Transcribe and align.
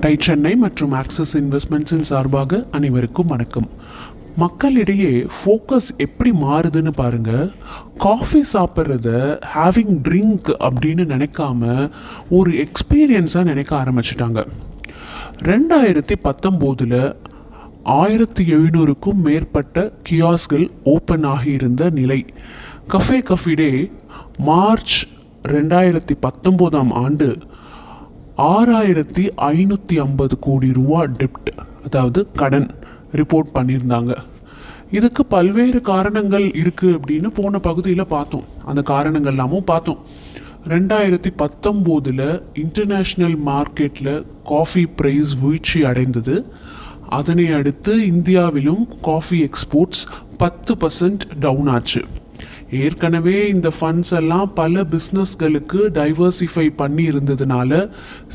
Tie 0.00 0.16
Chennai 0.18 0.56
மற்றும் 0.56 0.92
axis 0.92 1.38
இன்வெஸ்ட்மெண்ட்ஸின் 1.38 2.00
சார்பாக 2.00 2.66
அனைவருக்கும் 2.70 3.26
வணக்கம். 3.26 3.68
மக்களிடையே 4.36 5.26
ஃபோக்கஸ் 5.30 5.88
எப்படி 5.96 6.30
மாறுதுன்னு 6.30 6.92
பாருங்க. 6.92 7.50
காஃபி 7.98 8.44
சாப்பிட்றத 8.52 9.40
ஹேவிங் 9.54 10.00
ட்ரிங்க் 10.02 10.54
அப்படின்னு 10.60 11.04
நினைக்காம 11.14 11.90
ஒரு 12.30 12.66
எக்ஸ்பீரியன்ஸாக 12.66 13.42
நினைக்க 13.42 13.76
ஆரம்பிச்சிட்டாங்க. 13.76 14.46
ரெண்டாயிரத்தி 15.38 16.12
பத்தொம்போதில் 16.22 17.16
ஆயிரத்தி 17.82 18.44
எழுநூறுக்கும் 18.44 19.20
மேற்பட்ட 19.24 19.92
கியாஸ்கள் 20.10 20.68
ஓப்பன் 20.84 21.24
ஆகியிருந்த 21.24 21.90
நிலை. 21.90 22.26
கஃபே 22.88 23.22
கஃபி 23.22 23.54
டே 23.54 23.90
மார்ச் 24.38 25.08
ரெண்டாயிரத்தி 25.48 26.12
பத்தொம்போதாம் 26.22 26.92
ஆண்டு 26.92 27.36
ஆறாயிரத்தி 28.48 29.22
ஐநூற்றி 29.36 29.94
ஐம்பது 30.02 30.34
கோடி 30.38 30.68
ரூபா 30.72 31.00
டெப்ட் 31.20 31.48
அதாவது 31.84 32.20
கடன் 32.40 32.68
ரிப்போர்ட் 33.12 33.50
பண்ணியிருந்தாங்க. 33.54 34.12
இதுக்கு 34.90 35.22
பல்வேறு 35.26 35.80
காரணங்கள் 35.80 36.46
இருக்குது 36.60 36.94
அப்படின்னு 36.96 37.26
போன 37.38 37.58
பகுதியில் 37.58 38.12
பார்த்தோம். 38.14 38.46
அந்த 38.64 38.82
காரணங்கள் 38.82 39.32
எல்லாமும் 39.32 39.64
பார்த்தோம். 39.64 40.00
ரெண்டாயிரத்தி 40.68 41.30
பத்தொம்போதில் 41.42 42.24
இன்டர்நேஷ்னல் 42.62 43.36
மார்க்கெட்டில் 43.50 44.24
காஃபி 44.44 44.84
ப்ரைஸ் 45.00 45.32
வீழ்ச்சி 45.42 45.84
அடைந்தது. 45.84 46.36
அதனை 47.18 47.46
அடுத்து 47.58 47.94
இந்தியாவிலும் 48.06 48.82
காஃபி 49.02 49.40
எக்ஸ்போர்ட்ஸ் 49.48 50.04
பத்து 50.36 50.74
பர்சன்ட் 50.74 51.24
டவுன் 51.40 51.70
ஆச்சு. 51.76 52.02
ஏற்கனவே 52.70 53.48
இந்த 53.48 53.72
ஃபண்ட்ஸ் 53.80 54.12
எல்லாம் 54.12 54.52
பல 54.52 54.82
பிஸ்னஸ்களுக்கு 54.82 55.80
டைவர்சிஃபை 55.98 56.72
பண்ணி 56.76 57.08
இருந்ததுனால 57.08 57.90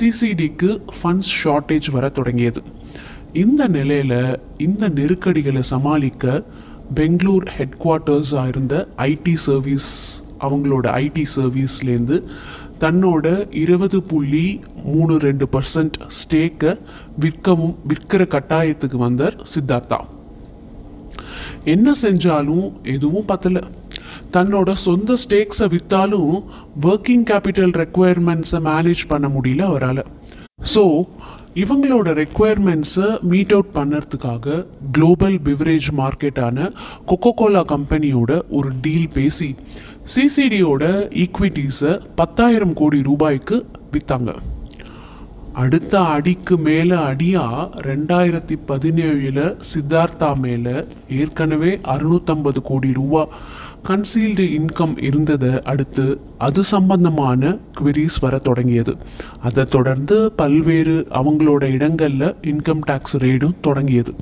சிசிடிக்கு 0.00 0.80
ஃபண்ட்ஸ் 1.02 1.30
ஷார்ட்டேஜ் 1.44 1.90
வர 1.90 2.08
தொடங்கியது. 2.08 2.62
இந்த 3.32 3.66
நிலையில் 3.66 4.38
இந்த 4.56 4.88
நெருக்கடிகளை 4.88 5.62
சமாளிக்க 5.62 6.44
பெங்களூர் 6.94 7.48
ஹெட் 7.48 7.74
குவார்ட்டர்ஸாக 7.84 8.48
இருந்த 8.48 8.88
ஐடி 8.96 9.34
சர்வீஸ் 9.34 10.22
அவங்களோட 10.40 10.86
ஐடி 10.86 11.24
சர்வீஸ்லேருந்து 11.36 12.22
தன்னோட 12.80 13.54
இருபது 13.54 14.02
புள்ளி 14.02 14.60
மூணு 14.84 15.18
ரெண்டு 15.18 15.48
பர்சன்ட் 15.52 15.92
ஸ்டேக்கை 16.08 16.78
விற்கவும் 17.18 17.76
விற்கிற 17.88 18.22
கட்டாயத்துக்கு 18.26 18.96
வந்தார் 18.96 19.46
சித்தார்த்தா. 19.54 20.00
என்ன 21.64 21.92
செஞ்சாலும் 22.02 22.72
எதுவும் 22.82 23.24
பத்தல. 23.24 23.60
தன்னோட 24.32 24.70
சொந்த 24.72 25.16
ஸ்டேக்ஸை 25.22 25.68
விற்றாலும் 25.68 26.32
ஒர்க்கிங் 26.82 27.26
கேபிட்டல் 27.30 27.74
ரெக்குயர்மெண்ட்ஸை 27.82 28.60
மேனேஜ் 28.60 29.04
பண்ண 29.08 29.28
முடியல 29.28 29.62
அவரால். 29.62 30.02
ஸோ 30.74 30.84
இவங்களோட 31.54 32.08
ரெக்குயர்மெண்ட்ஸை 32.12 33.06
மீட் 33.22 33.52
அவுட் 33.52 33.72
பண்ணுறதுக்காக 33.74 34.56
குளோபல் 34.92 35.38
பிவரேஜ் 35.38 35.88
மார்க்கெட்டான 35.96 36.68
கொக்கோ 37.06 37.32
கோலா 37.36 37.64
கம்பெனியோட 37.68 38.42
ஒரு 38.48 38.70
டீல் 38.80 39.08
பேசி 39.08 39.48
சிசிடியோட 40.14 40.84
ஈக்விட்டிஸை 41.24 41.92
பத்தாயிரம் 42.14 42.72
கோடி 42.72 43.02
ரூபாய்க்கு 43.02 43.58
விற்றாங்க 43.92 44.32
அடுத்த 45.52 46.00
அடிக்கு 46.00 46.58
மேலே 46.58 46.96
அடியாக 46.96 47.82
ரெண்டாயிரத்தி 47.82 48.56
பதினேழில் 48.68 49.56
சித்தார்த்தா 49.70 50.38
மேலே 50.38 50.84
ஏற்கனவே 51.08 51.78
அறுநூத்தம்பது 51.84 52.60
கோடி 52.62 52.92
ரூபா 52.92 53.28
கன்சீல்டு 53.88 54.44
இன்கம் 54.58 55.02
இருந்ததை 55.02 55.62
அடுத்து 55.62 56.20
அது 56.38 56.64
சம்பந்தமான 56.64 57.58
குவரிஸ் 57.78 58.18
வர 58.20 58.38
தொடங்கியது. 58.38 58.96
அதை 59.40 59.64
தொடர்ந்து 59.64 60.32
பல்வேறு 60.32 61.06
அவங்களோட 61.10 61.62
இடங்களில் 61.62 62.34
இன்கம் 62.42 62.84
டேக்ஸ் 62.90 63.18
ரேடும் 63.18 63.56
தொடங்கியது. 63.60 64.14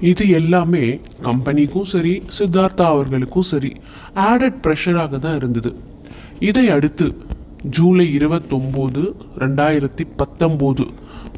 இது 0.00 0.28
எல்லாமே 0.28 1.00
கம்பெனிக்கும் 1.22 1.90
சரி 1.94 2.22
சித்தார்த்தா 2.38 2.86
அவர்களுக்கும் 2.94 3.48
சரி 3.52 3.72
ஆடட் 4.14 4.60
ப்ரெஷராக 4.66 5.18
தான் 5.18 5.36
இருந்தது. 5.36 5.74
இதை 6.38 6.68
அடுத்து 6.70 7.14
ஜூலை 7.62 8.16
இருபத்தொம்போது 8.16 9.14
ரெண்டாயிரத்தி 9.38 10.00
பத்தொம்போது. 10.18 10.86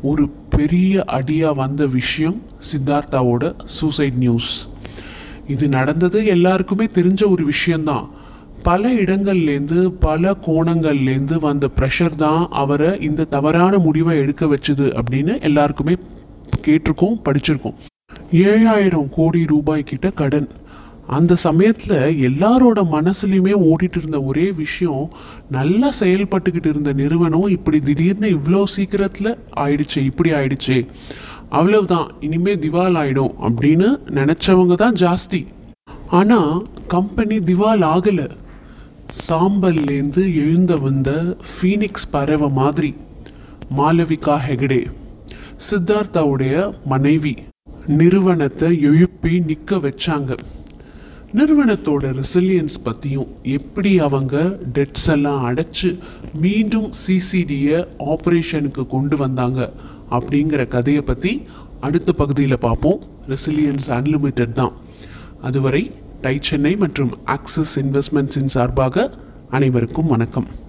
ஒரு 0.03 0.28
பெரிய 0.28 1.05
அடியாக 1.05 1.55
வந்த 1.55 1.87
விஷயம் 1.87 2.43
சித்தார்த்தாவோட 2.72 3.55
சூசைட் 3.65 4.15
நியூஸ். 4.15 4.69
இது 5.47 5.69
நடந்தது 5.69 6.25
எல்லாருக்குமே 6.25 6.84
தெரிஞ்ச 6.84 7.31
ஒரு 7.31 7.44
விஷயந்தான். 7.44 8.09
பல 8.62 8.94
இடங்கள்லேருந்து 8.94 9.88
பல 9.88 10.37
கோணங்கள்லேருந்து 10.41 11.38
வந்த 11.38 11.69
ப்ரெஷர் 11.77 12.16
தான் 12.16 12.47
அவரை 12.50 13.00
இந்த 13.00 13.25
தவறான 13.25 13.78
முடிவை 13.78 14.19
எடுக்க 14.19 14.47
வச்சுது 14.47 15.00
அப்படின்னு 15.00 15.43
எல்லாருக்குமே 15.43 15.97
கேட்டிருக்கோம் 16.66 17.21
படிச்சிருக்கோம். 17.25 17.75
ஏழாயிரம் 18.32 19.09
கோடி 19.11 19.47
ரூபாய் 19.47 19.82
கிட்ட 19.82 20.11
கடன். 20.11 20.49
அந்த 21.07 21.37
சமயத்தில் 21.37 21.97
எல்லாரோட 22.29 22.81
மனசுலையுமே 22.93 23.55
ஓடிட்டு 23.71 23.99
இருந்த 23.99 24.23
ஒரே 24.23 24.53
விஷயம் 24.53 25.13
நல்லா 25.51 25.93
செயல்பட்டுக்கிட்டு 26.01 26.67
இருந்த 26.67 26.93
நிறுவனம் 26.93 27.49
இப்படி 27.49 27.81
திடீர்னு 27.81 28.29
இவ்வளோ 28.39 28.63
சீக்கிரத்தில் 28.63 29.39
ஆயிடுச்சு 29.57 29.99
இப்படி 29.99 30.33
ஆயிடுச்சு. 30.33 30.87
அவ்வளவுதான் 31.49 32.09
இனிமே 32.21 32.55
திவால் 32.55 32.99
ஆயிடும் 33.03 33.35
அப்படின்னு 33.49 33.89
நினச்சவங்க 34.19 34.75
தான் 34.75 34.95
ஜாஸ்தி. 34.95 35.47
ஆனால் 36.09 36.67
கம்பெனி 36.87 37.39
திவால் 37.39 37.85
ஆகலை. 37.85 38.29
சாம்பல்லேருந்து 39.29 40.23
எழுந்த 40.35 40.77
வந்த 40.77 41.37
ஃபீனிக்ஸ் 41.53 42.11
பறவை 42.11 42.51
மாதிரி 42.51 42.95
மாலவிகா 43.77 44.37
ஹெகடே 44.47 44.91
சித்தார்த்தாவுடைய 45.71 46.75
மனைவி 46.85 47.37
நிறுவனத்தை 47.87 48.81
எழுப்பி 48.81 49.41
நிற்க 49.41 49.77
வச்சாங்க. 49.77 50.37
நிறுவனத்தோட 51.38 52.06
ரெசிலியன்ஸ் 52.19 52.75
பற்றியும் 52.82 53.28
எப்படி 53.43 53.98
அவங்க 53.98 54.59
டெட்ஸ் 54.75 55.06
எல்லாம் 55.06 55.44
அடைச்சு 55.48 55.98
மீண்டும் 56.34 56.91
சிசிடியை 57.03 57.78
ஆப்ரேஷனுக்கு 58.15 58.87
கொண்டு 58.87 59.16
வந்தாங்க 59.16 59.72
அப்படிங்கிற 60.10 60.69
கதையை 60.69 61.03
பற்றி 61.03 61.32
அடுத்த 61.81 62.12
பகுதியில் 62.12 62.59
பார்ப்போம். 62.59 63.00
ரெசிலியன்ஸ் 63.28 63.88
அன்லிமிட்டெட் 63.88 64.53
தான். 64.53 64.72
அதுவரை 65.41 65.91
டை 66.20 66.38
சென்னை 66.41 66.76
மற்றும் 66.76 67.12
ஆக்சிஸ் 67.25 67.81
இன்வெஸ்ட்மெண்ட்ஸின் 67.81 68.53
சார்பாக 68.56 69.10
அனைவருக்கும் 69.50 70.06
வணக்கம். 70.06 70.62